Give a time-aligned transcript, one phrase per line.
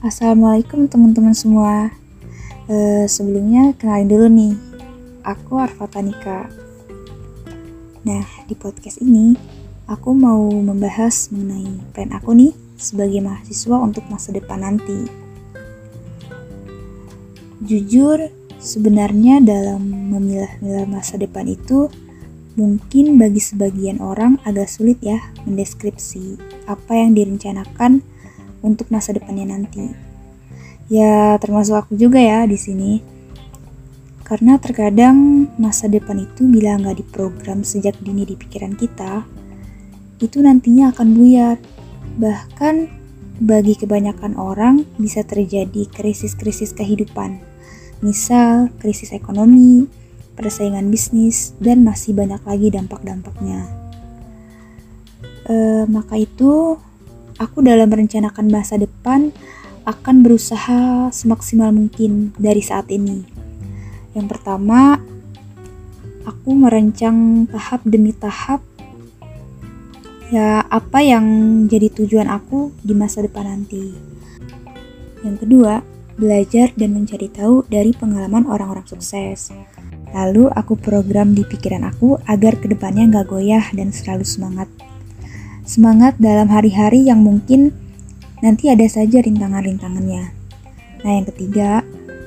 [0.00, 1.92] Assalamualaikum teman-teman semua.
[2.64, 4.54] Uh, sebelumnya kenalin dulu nih,
[5.20, 6.48] aku Arfa Tanika.
[8.08, 9.36] Nah, di podcast ini
[9.84, 15.04] aku mau membahas mengenai plan aku nih sebagai mahasiswa untuk masa depan nanti.
[17.60, 18.24] Jujur,
[18.56, 21.92] sebenarnya dalam memilah-milah masa depan itu
[22.56, 28.00] mungkin bagi sebagian orang agak sulit ya mendeskripsi apa yang direncanakan
[28.60, 29.90] untuk masa depannya nanti.
[30.90, 33.00] Ya, termasuk aku juga ya di sini.
[34.26, 39.26] Karena terkadang masa depan itu bila nggak diprogram sejak dini di pikiran kita,
[40.22, 41.56] itu nantinya akan buyar.
[42.18, 42.74] Bahkan
[43.40, 47.40] bagi kebanyakan orang bisa terjadi krisis-krisis kehidupan.
[48.04, 49.88] Misal krisis ekonomi,
[50.36, 53.64] persaingan bisnis, dan masih banyak lagi dampak-dampaknya.
[55.48, 56.76] E, maka itu
[57.40, 59.32] aku dalam merencanakan masa depan
[59.88, 63.24] akan berusaha semaksimal mungkin dari saat ini.
[64.12, 65.00] Yang pertama,
[66.28, 68.60] aku merancang tahap demi tahap
[70.30, 71.26] ya apa yang
[71.66, 73.96] jadi tujuan aku di masa depan nanti.
[75.24, 75.80] Yang kedua,
[76.20, 79.48] belajar dan mencari tahu dari pengalaman orang-orang sukses.
[80.12, 84.68] Lalu aku program di pikiran aku agar ke depannya nggak goyah dan selalu semangat
[85.64, 87.70] Semangat dalam hari-hari yang mungkin
[88.40, 90.32] nanti ada saja rintangan-rintangannya.
[91.00, 91.84] Nah, yang ketiga,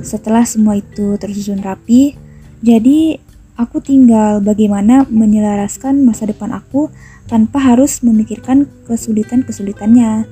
[0.00, 2.16] setelah semua itu tersusun rapi,
[2.64, 3.20] jadi
[3.54, 6.90] aku tinggal bagaimana menyelaraskan masa depan aku
[7.28, 10.26] tanpa harus memikirkan kesulitan-kesulitannya.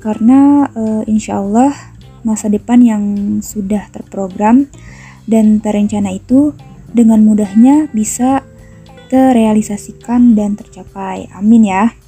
[0.00, 1.74] Karena e, insya Allah
[2.22, 3.02] masa depan yang
[3.42, 4.66] sudah terprogram
[5.26, 6.54] dan terencana itu
[6.90, 8.46] dengan mudahnya bisa
[9.10, 11.30] terrealisasikan dan tercapai.
[11.34, 12.05] Amin ya.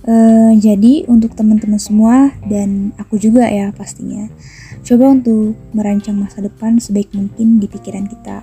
[0.00, 4.32] Uh, jadi untuk teman-teman semua dan aku juga ya pastinya
[4.80, 8.40] coba untuk merancang masa depan sebaik mungkin di pikiran kita.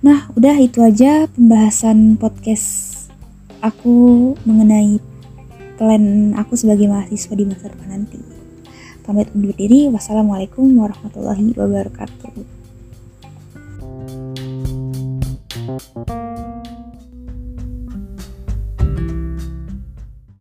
[0.00, 3.10] Nah, udah itu aja pembahasan podcast
[3.60, 5.02] aku mengenai
[5.78, 8.18] plan aku sebagai mahasiswa di masa depan nanti.
[9.02, 9.88] Pamit undur diri.
[9.88, 12.58] Wassalamualaikum warahmatullahi wabarakatuh.